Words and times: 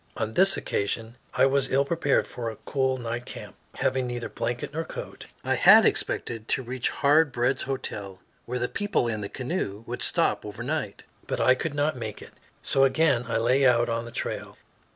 On 0.17 0.33
this 0.33 0.57
occasion 0.57 1.15
I 1.35 1.45
was 1.45 1.69
ill 1.69 1.85
prepared 1.85 2.27
for 2.27 2.49
a 2.49 2.55
cool 2.65 2.97
night 2.97 3.27
camp, 3.27 3.53
having 3.75 4.07
neither 4.07 4.29
blanket 4.29 4.73
nor 4.73 4.83
coat. 4.83 5.27
I 5.43 5.53
had 5.53 5.85
expected 5.85 6.47
to 6.47 6.63
reach 6.63 6.89
Hard 6.89 7.31
Bread's 7.31 7.61
Hotel, 7.61 8.19
where 8.47 8.57
the 8.57 8.67
people 8.67 9.07
in 9.07 9.21
the 9.21 9.29
canoe 9.29 9.83
would 9.85 10.01
stop 10.01 10.43
overnight. 10.43 11.03
But 11.27 11.39
I 11.39 11.53
could 11.53 11.75
not 11.75 11.95
make 11.97 12.19
it, 12.19 12.33
so 12.63 12.83
again 12.83 13.25
I 13.27 13.37
lay 13.37 13.63
out 13.63 13.89
on 13.89 14.05
the 14.05 14.11
trail. 14.11 14.57